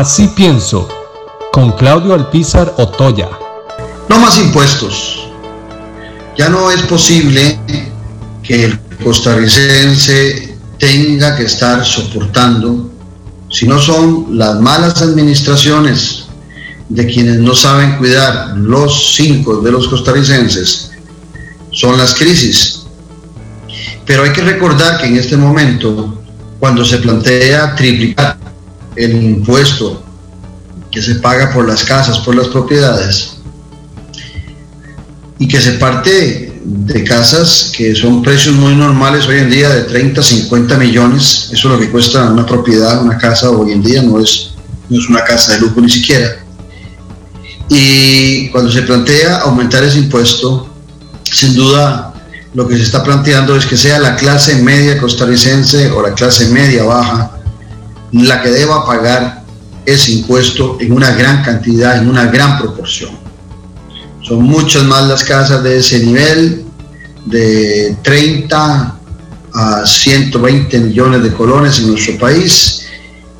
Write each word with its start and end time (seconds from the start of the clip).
Así 0.00 0.28
pienso, 0.28 0.88
con 1.52 1.72
Claudio 1.72 2.14
Alpizar 2.14 2.72
Otoya. 2.78 3.28
No 4.08 4.18
más 4.18 4.38
impuestos. 4.38 5.28
Ya 6.38 6.48
no 6.48 6.70
es 6.70 6.80
posible 6.84 7.60
que 8.42 8.64
el 8.64 8.80
costarricense 9.04 10.56
tenga 10.78 11.36
que 11.36 11.42
estar 11.42 11.84
soportando, 11.84 12.90
si 13.50 13.68
no 13.68 13.78
son 13.78 14.38
las 14.38 14.58
malas 14.58 15.02
administraciones 15.02 16.28
de 16.88 17.06
quienes 17.06 17.38
no 17.38 17.54
saben 17.54 17.98
cuidar 17.98 18.56
los 18.56 19.12
cinco 19.16 19.60
de 19.60 19.70
los 19.70 19.86
costarricenses, 19.86 20.92
son 21.72 21.98
las 21.98 22.14
crisis. 22.14 22.86
Pero 24.06 24.22
hay 24.22 24.32
que 24.32 24.40
recordar 24.40 24.98
que 24.98 25.08
en 25.08 25.18
este 25.18 25.36
momento, 25.36 26.22
cuando 26.58 26.86
se 26.86 26.96
plantea 26.96 27.74
triplicar 27.74 28.39
el 29.04 29.22
impuesto 29.22 30.02
que 30.90 31.00
se 31.00 31.16
paga 31.16 31.52
por 31.52 31.66
las 31.66 31.84
casas, 31.84 32.18
por 32.20 32.34
las 32.34 32.48
propiedades, 32.48 33.36
y 35.38 35.48
que 35.48 35.60
se 35.60 35.72
parte 35.72 36.52
de 36.62 37.04
casas 37.04 37.72
que 37.74 37.94
son 37.94 38.22
precios 38.22 38.54
muy 38.54 38.74
normales 38.74 39.26
hoy 39.26 39.38
en 39.38 39.50
día 39.50 39.70
de 39.70 39.82
30, 39.84 40.22
50 40.22 40.76
millones, 40.76 41.48
eso 41.52 41.68
es 41.68 41.74
lo 41.74 41.78
que 41.78 41.90
cuesta 41.90 42.30
una 42.30 42.44
propiedad, 42.44 43.02
una 43.02 43.16
casa 43.16 43.50
hoy 43.50 43.72
en 43.72 43.82
día, 43.82 44.02
no 44.02 44.20
es, 44.20 44.50
no 44.88 44.98
es 44.98 45.08
una 45.08 45.24
casa 45.24 45.54
de 45.54 45.60
lujo 45.60 45.80
ni 45.80 45.88
siquiera. 45.88 46.44
Y 47.70 48.48
cuando 48.48 48.70
se 48.70 48.82
plantea 48.82 49.38
aumentar 49.38 49.82
ese 49.84 49.98
impuesto, 49.98 50.68
sin 51.22 51.54
duda 51.54 52.12
lo 52.52 52.66
que 52.66 52.76
se 52.76 52.82
está 52.82 53.02
planteando 53.02 53.56
es 53.56 53.64
que 53.64 53.76
sea 53.76 53.98
la 54.00 54.16
clase 54.16 54.56
media 54.56 54.98
costarricense 54.98 55.90
o 55.92 56.02
la 56.02 56.12
clase 56.14 56.48
media 56.48 56.82
baja 56.82 57.39
la 58.12 58.42
que 58.42 58.50
deba 58.50 58.84
pagar 58.84 59.42
ese 59.86 60.12
impuesto 60.12 60.76
en 60.80 60.92
una 60.92 61.12
gran 61.12 61.42
cantidad, 61.42 61.98
en 61.98 62.08
una 62.08 62.26
gran 62.26 62.58
proporción. 62.58 63.10
Son 64.22 64.42
muchas 64.42 64.84
más 64.84 65.08
las 65.08 65.24
casas 65.24 65.62
de 65.62 65.78
ese 65.78 66.00
nivel, 66.00 66.64
de 67.26 67.96
30 68.02 68.96
a 69.52 69.86
120 69.86 70.78
millones 70.78 71.22
de 71.22 71.32
colones 71.32 71.78
en 71.78 71.88
nuestro 71.88 72.18
país, 72.18 72.86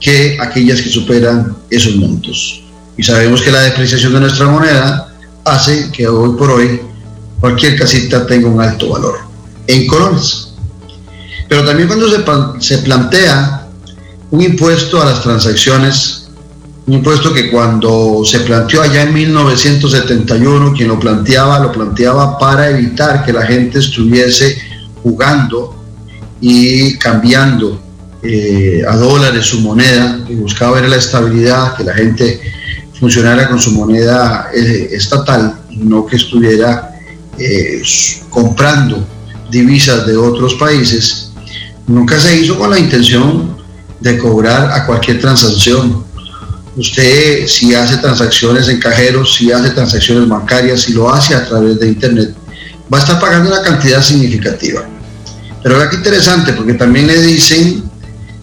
que 0.00 0.38
aquellas 0.40 0.80
que 0.80 0.88
superan 0.88 1.56
esos 1.68 1.96
montos. 1.96 2.62
Y 2.96 3.02
sabemos 3.02 3.42
que 3.42 3.52
la 3.52 3.62
depreciación 3.62 4.14
de 4.14 4.20
nuestra 4.20 4.48
moneda 4.48 5.14
hace 5.44 5.90
que 5.92 6.08
hoy 6.08 6.36
por 6.36 6.50
hoy 6.50 6.80
cualquier 7.38 7.78
casita 7.78 8.26
tenga 8.26 8.48
un 8.48 8.60
alto 8.60 8.90
valor 8.90 9.18
en 9.66 9.86
colones. 9.86 10.54
Pero 11.48 11.64
también 11.64 11.88
cuando 11.88 12.08
se, 12.08 12.22
se 12.60 12.78
plantea 12.78 13.59
un 14.30 14.42
impuesto 14.42 15.00
a 15.00 15.06
las 15.06 15.22
transacciones, 15.22 16.28
un 16.86 16.94
impuesto 16.94 17.32
que 17.32 17.50
cuando 17.50 18.22
se 18.24 18.40
planteó 18.40 18.82
allá 18.82 19.02
en 19.02 19.14
1971, 19.14 20.72
quien 20.72 20.88
lo 20.88 20.98
planteaba, 20.98 21.58
lo 21.58 21.72
planteaba 21.72 22.38
para 22.38 22.70
evitar 22.70 23.24
que 23.24 23.32
la 23.32 23.46
gente 23.46 23.78
estuviese 23.78 24.58
jugando 25.02 25.76
y 26.40 26.96
cambiando 26.98 27.80
eh, 28.22 28.82
a 28.88 28.96
dólares 28.96 29.46
su 29.46 29.60
moneda, 29.60 30.20
buscaba 30.30 30.80
ver 30.80 30.88
la 30.88 30.96
estabilidad, 30.96 31.76
que 31.76 31.84
la 31.84 31.94
gente 31.94 32.40
funcionara 32.98 33.48
con 33.48 33.58
su 33.58 33.72
moneda 33.72 34.50
eh, 34.54 34.90
estatal 34.92 35.60
no 35.70 36.06
que 36.06 36.16
estuviera 36.16 36.90
eh, 37.38 37.82
comprando 38.28 39.06
divisas 39.50 40.06
de 40.06 40.16
otros 40.16 40.54
países, 40.54 41.32
nunca 41.86 42.18
se 42.18 42.40
hizo 42.40 42.58
con 42.58 42.70
la 42.70 42.78
intención 42.78 43.56
de 44.00 44.18
cobrar 44.18 44.72
a 44.72 44.86
cualquier 44.86 45.20
transacción. 45.20 46.04
Usted 46.76 47.46
si 47.46 47.74
hace 47.74 47.98
transacciones 47.98 48.68
en 48.68 48.80
cajeros, 48.80 49.34
si 49.34 49.52
hace 49.52 49.70
transacciones 49.70 50.28
bancarias, 50.28 50.82
si 50.82 50.92
lo 50.92 51.12
hace 51.12 51.34
a 51.34 51.46
través 51.46 51.78
de 51.78 51.88
Internet, 51.88 52.34
va 52.92 52.98
a 52.98 53.00
estar 53.00 53.20
pagando 53.20 53.50
una 53.50 53.62
cantidad 53.62 54.02
significativa. 54.02 54.82
Pero 55.62 55.76
ahora 55.76 55.90
que 55.90 55.96
interesante, 55.96 56.52
porque 56.52 56.74
también 56.74 57.06
le 57.06 57.20
dicen 57.20 57.84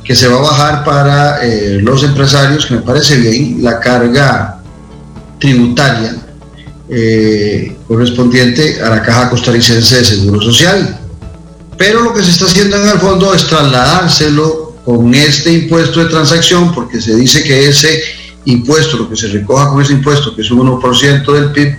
que 0.04 0.16
se 0.16 0.28
va 0.28 0.38
a 0.38 0.42
bajar 0.42 0.84
para 0.86 1.44
eh, 1.44 1.80
los 1.82 2.04
empresarios, 2.04 2.66
que 2.66 2.76
me 2.76 2.82
parece 2.82 3.18
bien, 3.18 3.62
la 3.62 3.80
carga 3.80 4.62
tributaria 5.40 6.16
eh, 6.90 7.76
correspondiente 7.88 8.82
a 8.82 8.90
la 8.90 9.02
Caja 9.02 9.30
Costarricense 9.30 9.98
de 9.98 10.06
Seguro 10.06 10.42
Social. 10.42 10.98
Pero 11.78 12.02
lo 12.02 12.14
que 12.14 12.24
se 12.24 12.32
está 12.32 12.46
haciendo 12.46 12.78
en 12.78 12.88
el 12.88 13.00
fondo 13.00 13.34
es 13.34 13.46
trasladárselo 13.46 14.67
con 14.88 15.14
este 15.14 15.52
impuesto 15.52 16.00
de 16.00 16.06
transacción, 16.06 16.74
porque 16.74 17.02
se 17.02 17.14
dice 17.14 17.44
que 17.44 17.68
ese 17.68 18.02
impuesto, 18.46 18.96
lo 18.96 19.10
que 19.10 19.18
se 19.18 19.28
recoja 19.28 19.68
con 19.68 19.82
ese 19.82 19.92
impuesto, 19.92 20.34
que 20.34 20.44
es 20.44 20.50
un 20.50 20.60
1% 20.60 21.34
del 21.34 21.52
PIB, 21.52 21.78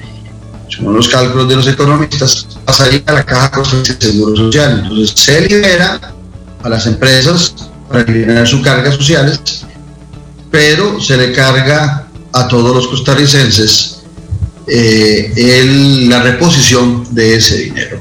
según 0.69 0.95
los 0.95 1.09
cálculos 1.09 1.49
de 1.49 1.57
los 1.57 1.67
economistas, 1.67 2.47
pasaría 2.67 3.01
a 3.07 3.15
la 3.15 3.25
caja 3.25 3.63
de 3.63 3.97
seguro 3.99 4.37
social. 4.37 4.81
Entonces 4.83 5.15
se 5.19 5.41
libera 5.41 6.13
a 6.63 6.69
las 6.69 6.87
empresas 6.87 7.55
para 7.89 8.03
eliminar 8.03 8.47
sus 8.47 8.61
cargas 8.61 8.97
sociales, 8.97 9.65
pero 10.51 11.01
se 11.01 11.17
le 11.17 11.33
carga 11.33 12.09
a 12.35 12.47
todos 12.47 12.77
los 12.77 12.89
costarricenses 12.89 14.01
eh, 14.67 16.07
la 16.11 16.23
reposición 16.23 17.07
de 17.15 17.37
ese 17.37 17.57
dinero. 17.57 18.01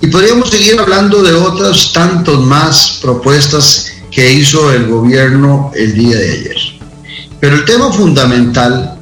Y 0.00 0.08
podríamos 0.08 0.50
seguir 0.50 0.80
hablando 0.80 1.22
de 1.22 1.32
otras 1.32 1.92
tantas 1.92 2.38
más 2.40 2.98
propuestas 3.00 3.89
que 4.10 4.32
hizo 4.32 4.72
el 4.72 4.86
gobierno 4.88 5.70
el 5.74 5.94
día 5.94 6.16
de 6.16 6.32
ayer. 6.32 6.56
Pero 7.40 7.56
el 7.56 7.64
tema 7.64 7.92
fundamental 7.92 8.98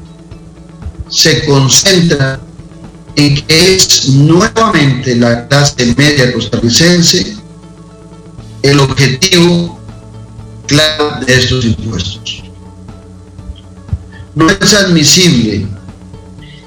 se 1.08 1.44
concentra 1.46 2.38
en 3.16 3.34
que 3.34 3.74
es 3.74 4.10
nuevamente 4.10 5.16
la 5.16 5.48
clase 5.48 5.94
media 5.96 6.32
costarricense 6.32 7.36
el 8.62 8.80
objetivo 8.80 9.78
claro 10.66 11.24
de 11.26 11.34
estos 11.34 11.64
impuestos. 11.64 12.44
No 14.34 14.48
es 14.50 14.74
admisible 14.74 15.66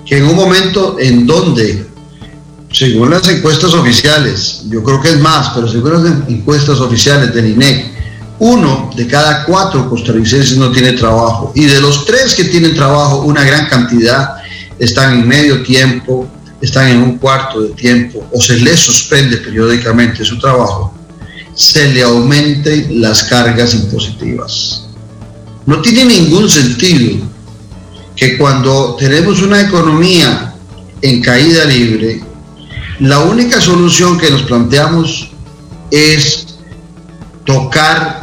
que 0.05 0.17
en 0.17 0.25
un 0.25 0.35
momento 0.35 0.97
en 0.99 1.25
donde, 1.25 1.85
según 2.71 3.11
las 3.11 3.27
encuestas 3.29 3.73
oficiales, 3.73 4.63
yo 4.69 4.83
creo 4.83 5.01
que 5.01 5.09
es 5.09 5.19
más, 5.19 5.51
pero 5.55 5.67
según 5.67 6.03
las 6.03 6.29
encuestas 6.29 6.79
oficiales 6.79 7.33
del 7.33 7.51
INEC, 7.51 8.00
uno 8.43 8.89
de 8.95 9.05
cada 9.05 9.45
cuatro 9.45 9.87
costarricenses 9.87 10.57
no 10.57 10.71
tiene 10.71 10.93
trabajo 10.93 11.51
y 11.53 11.65
de 11.65 11.79
los 11.79 12.05
tres 12.05 12.33
que 12.33 12.45
tienen 12.45 12.73
trabajo, 12.73 13.21
una 13.21 13.43
gran 13.43 13.67
cantidad 13.67 14.37
están 14.79 15.19
en 15.19 15.27
medio 15.27 15.61
tiempo, 15.61 16.27
están 16.59 16.87
en 16.87 17.03
un 17.03 17.17
cuarto 17.19 17.61
de 17.61 17.69
tiempo 17.73 18.27
o 18.31 18.41
se 18.41 18.57
les 18.57 18.79
suspende 18.79 19.37
periódicamente 19.37 20.25
su 20.25 20.39
trabajo, 20.39 20.91
se 21.53 21.93
le 21.93 22.01
aumenten 22.01 22.99
las 22.99 23.25
cargas 23.25 23.75
impositivas. 23.75 24.87
No 25.67 25.79
tiene 25.79 26.05
ningún 26.05 26.49
sentido 26.49 27.23
que 28.15 28.39
cuando 28.39 28.95
tenemos 28.95 29.39
una 29.43 29.61
economía 29.61 30.55
en 31.03 31.21
caída 31.21 31.65
libre, 31.65 32.23
la 33.01 33.19
única 33.19 33.61
solución 33.61 34.17
que 34.17 34.31
nos 34.31 34.41
planteamos 34.41 35.29
es 35.91 36.47
tocar 37.45 38.20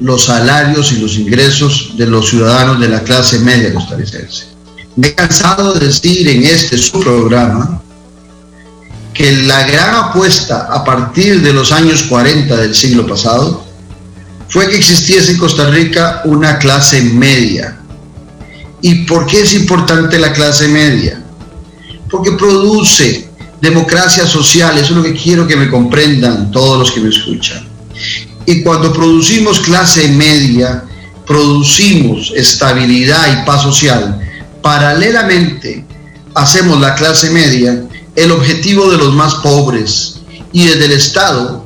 los 0.00 0.24
salarios 0.24 0.92
y 0.92 0.98
los 0.98 1.16
ingresos 1.16 1.92
de 1.96 2.06
los 2.06 2.28
ciudadanos 2.28 2.80
de 2.80 2.88
la 2.88 3.02
clase 3.02 3.38
media 3.40 3.72
costarricense. 3.72 4.46
Me 4.96 5.08
he 5.08 5.14
cansado 5.14 5.74
de 5.74 5.86
decir 5.86 6.26
en 6.28 6.44
este 6.44 6.76
su 6.78 7.00
programa 7.00 7.82
que 9.12 9.30
la 9.42 9.66
gran 9.66 9.94
apuesta 9.94 10.68
a 10.70 10.82
partir 10.84 11.42
de 11.42 11.52
los 11.52 11.72
años 11.72 12.04
40 12.04 12.56
del 12.56 12.74
siglo 12.74 13.06
pasado 13.06 13.64
fue 14.48 14.68
que 14.68 14.76
existiese 14.76 15.32
en 15.32 15.38
Costa 15.38 15.68
Rica 15.70 16.22
una 16.24 16.58
clase 16.58 17.02
media. 17.02 17.78
¿Y 18.82 19.04
por 19.04 19.26
qué 19.26 19.42
es 19.42 19.52
importante 19.52 20.18
la 20.18 20.32
clase 20.32 20.66
media? 20.68 21.22
Porque 22.10 22.32
produce 22.32 23.28
democracia 23.60 24.26
social, 24.26 24.76
eso 24.78 24.92
es 24.92 24.96
lo 24.96 25.02
que 25.02 25.14
quiero 25.14 25.46
que 25.46 25.56
me 25.56 25.68
comprendan 25.68 26.50
todos 26.50 26.78
los 26.78 26.90
que 26.90 27.00
me 27.00 27.10
escuchan. 27.10 27.69
Y 28.46 28.62
cuando 28.62 28.92
producimos 28.92 29.60
clase 29.60 30.08
media, 30.08 30.84
producimos 31.26 32.32
estabilidad 32.34 33.26
y 33.32 33.46
paz 33.46 33.62
social, 33.62 34.20
paralelamente 34.62 35.84
hacemos 36.34 36.80
la 36.80 36.94
clase 36.94 37.30
media 37.30 37.84
el 38.16 38.32
objetivo 38.32 38.90
de 38.90 38.98
los 38.98 39.14
más 39.14 39.34
pobres 39.36 40.20
y 40.52 40.66
desde 40.66 40.86
el 40.86 40.92
Estado, 40.92 41.64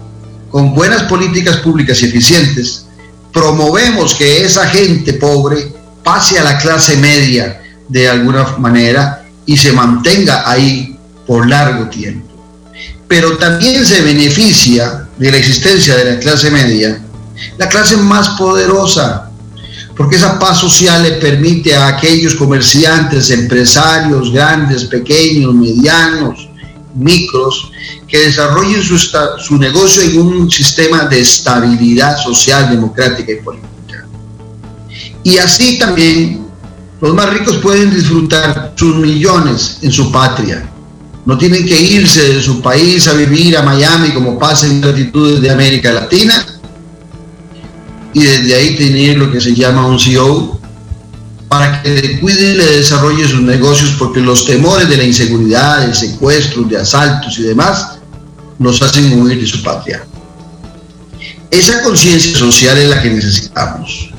con 0.50 0.74
buenas 0.74 1.04
políticas 1.04 1.56
públicas 1.58 2.02
y 2.02 2.06
eficientes, 2.06 2.86
promovemos 3.32 4.14
que 4.14 4.44
esa 4.44 4.66
gente 4.68 5.14
pobre 5.14 5.72
pase 6.02 6.38
a 6.38 6.44
la 6.44 6.58
clase 6.58 6.96
media 6.98 7.62
de 7.88 8.08
alguna 8.08 8.56
manera 8.58 9.24
y 9.46 9.56
se 9.56 9.72
mantenga 9.72 10.48
ahí 10.48 10.96
por 11.26 11.48
largo 11.48 11.88
tiempo. 11.88 12.28
Pero 13.08 13.36
también 13.36 13.84
se 13.84 14.02
beneficia 14.02 15.03
de 15.24 15.32
la 15.32 15.38
existencia 15.38 15.96
de 15.96 16.04
la 16.04 16.18
clase 16.18 16.50
media, 16.50 17.00
la 17.56 17.66
clase 17.66 17.96
más 17.96 18.28
poderosa, 18.36 19.30
porque 19.96 20.16
esa 20.16 20.38
paz 20.38 20.58
social 20.58 21.02
le 21.02 21.12
permite 21.12 21.74
a 21.74 21.86
aquellos 21.86 22.34
comerciantes, 22.34 23.30
empresarios, 23.30 24.30
grandes, 24.30 24.84
pequeños, 24.84 25.54
medianos, 25.54 26.50
micros, 26.94 27.72
que 28.06 28.18
desarrollen 28.18 28.82
su, 28.82 28.98
su 28.98 29.56
negocio 29.56 30.02
en 30.02 30.20
un 30.20 30.50
sistema 30.50 31.06
de 31.06 31.20
estabilidad 31.20 32.18
social, 32.22 32.68
democrática 32.68 33.32
y 33.32 33.36
política. 33.36 34.06
Y 35.22 35.38
así 35.38 35.78
también 35.78 36.44
los 37.00 37.14
más 37.14 37.30
ricos 37.30 37.56
pueden 37.62 37.94
disfrutar 37.94 38.74
sus 38.76 38.94
millones 38.96 39.78
en 39.80 39.90
su 39.90 40.12
patria. 40.12 40.68
No 41.26 41.38
tienen 41.38 41.64
que 41.66 41.80
irse 41.80 42.34
de 42.34 42.42
su 42.42 42.60
país 42.60 43.08
a 43.08 43.14
vivir 43.14 43.56
a 43.56 43.62
Miami 43.62 44.10
como 44.10 44.38
pasa 44.38 44.66
en 44.66 44.80
latitudes 44.80 45.40
de 45.40 45.50
América 45.50 45.92
Latina 45.92 46.46
y 48.12 48.22
desde 48.22 48.54
ahí 48.54 48.76
tener 48.76 49.18
lo 49.18 49.30
que 49.32 49.40
se 49.40 49.54
llama 49.54 49.86
un 49.86 49.98
CEO 49.98 50.60
para 51.48 51.82
que 51.82 52.20
cuide 52.20 52.52
y 52.52 52.54
le 52.54 52.76
desarrolle 52.78 53.26
sus 53.26 53.40
negocios 53.40 53.96
porque 53.98 54.20
los 54.20 54.44
temores 54.44 54.88
de 54.88 54.96
la 54.96 55.04
inseguridad, 55.04 55.86
de 55.86 55.94
secuestros, 55.94 56.68
de 56.68 56.78
asaltos 56.78 57.38
y 57.38 57.42
demás 57.42 57.98
nos 58.58 58.82
hacen 58.82 59.20
huir 59.20 59.40
de 59.40 59.46
su 59.46 59.62
patria. 59.62 60.04
Esa 61.50 61.82
conciencia 61.82 62.36
social 62.36 62.76
es 62.76 62.88
la 62.88 63.02
que 63.02 63.10
necesitamos. 63.10 64.13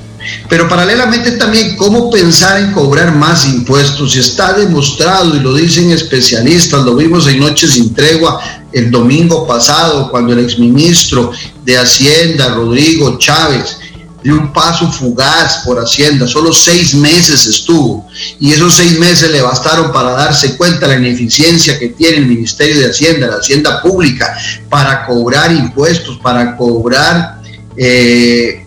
Pero 0.50 0.68
paralelamente 0.68 1.32
también 1.32 1.76
cómo 1.76 2.10
pensar 2.10 2.60
en 2.62 2.72
cobrar 2.72 3.16
más 3.16 3.46
impuestos. 3.46 4.16
Y 4.16 4.20
está 4.20 4.54
demostrado, 4.54 5.36
y 5.36 5.40
lo 5.40 5.54
dicen 5.54 5.92
especialistas, 5.92 6.84
lo 6.84 6.96
vimos 6.96 7.28
en 7.28 7.40
Noches 7.40 7.72
sin 7.72 7.94
Tregua 7.94 8.42
el 8.72 8.92
domingo 8.92 9.48
pasado, 9.48 10.12
cuando 10.12 10.34
el 10.34 10.40
exministro 10.40 11.32
de 11.64 11.78
Hacienda, 11.78 12.54
Rodrigo 12.54 13.18
Chávez, 13.18 13.78
de 14.26 14.34
un 14.34 14.52
paso 14.52 14.92
fugaz 14.92 15.62
por 15.64 15.80
Hacienda, 15.80 16.28
solo 16.28 16.52
seis 16.52 16.96
meses 16.96 17.46
estuvo 17.46 18.08
y 18.40 18.54
esos 18.54 18.74
seis 18.74 18.98
meses 18.98 19.30
le 19.32 19.40
bastaron 19.40 19.92
para 19.92 20.14
darse 20.14 20.58
cuenta 20.58 20.88
la 20.88 20.96
ineficiencia 20.96 21.78
que 21.78 21.90
tiene 21.90 22.18
el 22.18 22.26
Ministerio 22.26 22.80
de 22.80 22.90
Hacienda, 22.90 23.28
la 23.28 23.38
Hacienda 23.38 23.84
Pública, 23.84 24.36
para 24.68 25.06
cobrar 25.06 25.52
impuestos, 25.52 26.18
para 26.18 26.58
cobrar 26.58 27.40
eh, 27.78 28.66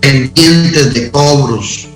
pendientes 0.00 0.94
de 0.94 1.10
cobros, 1.10 1.88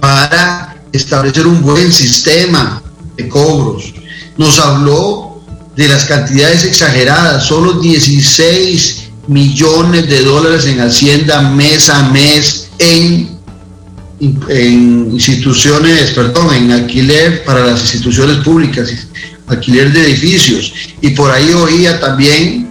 para 0.00 0.76
establecer 0.92 1.46
un 1.46 1.62
buen 1.62 1.92
sistema 1.92 2.82
de 3.16 3.28
cobros. 3.28 3.94
Nos 4.36 4.58
habló 4.58 5.42
de 5.76 5.88
las 5.88 6.04
cantidades 6.04 6.64
exageradas, 6.64 7.44
solo 7.44 7.74
16 7.74 9.08
millones 9.28 10.08
de 10.08 10.22
dólares 10.22 10.66
en 10.66 10.80
Hacienda 10.80 11.42
mes 11.42 11.88
a 11.88 12.02
mes 12.10 12.68
en, 12.78 13.38
en 14.48 15.10
instituciones, 15.12 16.10
perdón, 16.12 16.54
en 16.54 16.72
alquiler 16.72 17.44
para 17.44 17.66
las 17.66 17.80
instituciones 17.80 18.38
públicas, 18.38 18.90
alquiler 19.46 19.92
de 19.92 20.04
edificios. 20.04 20.72
Y 21.00 21.10
por 21.10 21.30
ahí 21.30 21.52
oía 21.52 22.00
también 22.00 22.67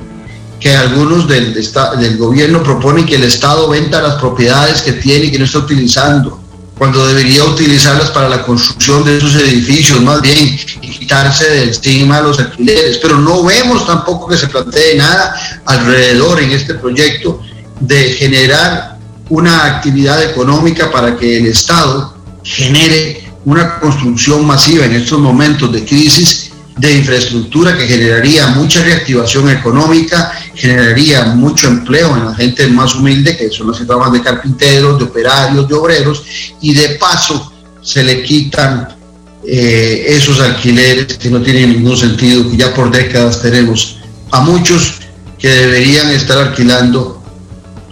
que 0.59 0.75
algunos 0.75 1.27
del, 1.27 1.53
del 1.53 2.17
gobierno 2.17 2.63
proponen 2.63 3.05
que 3.05 3.15
el 3.15 3.23
Estado 3.23 3.69
venda 3.69 4.01
las 4.01 4.15
propiedades 4.15 4.81
que 4.81 4.93
tiene 4.93 5.25
y 5.25 5.31
que 5.31 5.39
no 5.39 5.45
está 5.45 5.59
utilizando 5.59 6.41
cuando 6.77 7.07
debería 7.07 7.43
utilizarlas 7.43 8.11
para 8.11 8.29
la 8.29 8.43
construcción 8.43 9.03
de 9.03 9.17
esos 9.17 9.35
edificios, 9.35 9.99
más 10.01 10.21
bien, 10.21 10.37
y 10.81 10.89
quitarse 10.89 11.49
de 11.49 11.63
encima 11.63 12.21
los 12.21 12.39
alquileres. 12.39 12.99
Pero 12.99 13.17
no 13.17 13.43
vemos 13.43 13.85
tampoco 13.87 14.27
que 14.27 14.37
se 14.37 14.47
plantee 14.47 14.95
nada 14.95 15.35
alrededor 15.65 16.39
en 16.39 16.51
este 16.51 16.75
proyecto 16.75 17.41
de 17.79 18.13
generar 18.13 18.97
una 19.29 19.65
actividad 19.65 20.23
económica 20.23 20.91
para 20.91 21.17
que 21.17 21.37
el 21.37 21.47
Estado 21.47 22.15
genere 22.43 23.27
una 23.45 23.79
construcción 23.79 24.45
masiva 24.45 24.85
en 24.85 24.93
estos 24.93 25.19
momentos 25.19 25.71
de 25.71 25.83
crisis 25.83 26.51
de 26.77 26.91
infraestructura 26.91 27.75
que 27.75 27.87
generaría 27.87 28.47
mucha 28.47 28.83
reactivación 28.83 29.49
económica, 29.49 30.31
generaría 30.57 31.23
mucho 31.25 31.67
empleo 31.67 32.17
en 32.17 32.25
la 32.25 32.33
gente 32.33 32.67
más 32.67 32.95
humilde, 32.95 33.37
que 33.37 33.49
son 33.49 33.67
los 33.67 33.77
que 33.77 33.85
de 33.85 34.21
carpinteros, 34.21 34.97
de 34.97 35.05
operarios, 35.05 35.67
de 35.67 35.75
obreros, 35.75 36.23
y 36.59 36.73
de 36.73 36.89
paso 36.95 37.53
se 37.81 38.03
le 38.03 38.23
quitan 38.23 38.87
eh, 39.45 40.05
esos 40.09 40.39
alquileres 40.39 41.17
que 41.17 41.29
no 41.29 41.41
tienen 41.41 41.73
ningún 41.73 41.95
sentido, 41.95 42.49
que 42.49 42.57
ya 42.57 42.73
por 42.73 42.89
décadas 42.89 43.41
tenemos 43.41 43.99
a 44.31 44.41
muchos 44.41 44.95
que 45.37 45.47
deberían 45.47 46.09
estar 46.09 46.39
alquilando 46.39 47.21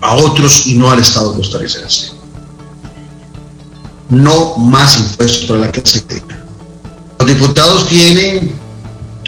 a 0.02 0.16
otros 0.16 0.66
y 0.66 0.74
no 0.74 0.90
al 0.90 1.00
Estado 1.00 1.36
costarricense. 1.36 2.14
No 4.10 4.58
más 4.58 4.98
impuestos 4.98 5.46
para 5.46 5.60
la 5.62 5.72
clase 5.72 6.04
media. 6.10 6.44
Los 7.20 7.28
diputados 7.28 7.88
tienen 7.88 8.52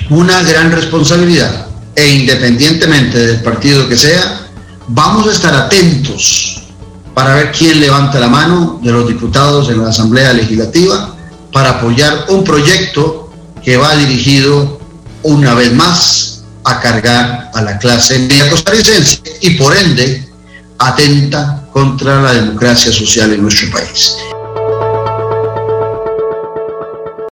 una 0.09 0.41
gran 0.41 0.71
responsabilidad 0.71 1.66
e 1.97 2.07
independientemente 2.09 3.17
del 3.17 3.41
partido 3.41 3.89
que 3.89 3.97
sea, 3.97 4.47
vamos 4.87 5.27
a 5.27 5.31
estar 5.31 5.53
atentos 5.55 6.61
para 7.15 7.33
ver 7.33 7.51
quién 7.51 7.79
levanta 7.79 8.19
la 8.19 8.27
mano 8.27 8.79
de 8.83 8.91
los 8.91 9.07
diputados 9.07 9.67
en 9.69 9.81
la 9.81 9.89
Asamblea 9.89 10.31
Legislativa 10.33 11.15
para 11.51 11.71
apoyar 11.71 12.25
un 12.29 12.43
proyecto 12.43 13.31
que 13.63 13.77
va 13.77 13.95
dirigido 13.95 14.79
una 15.23 15.55
vez 15.55 15.73
más 15.73 16.43
a 16.65 16.79
cargar 16.79 17.49
a 17.55 17.61
la 17.63 17.79
clase 17.79 18.19
media 18.19 18.47
costarricense 18.47 19.19
y 19.41 19.51
por 19.51 19.75
ende 19.75 20.29
atenta 20.77 21.63
contra 21.73 22.21
la 22.21 22.33
democracia 22.33 22.91
social 22.91 23.33
en 23.33 23.41
nuestro 23.41 23.71
país. 23.71 24.13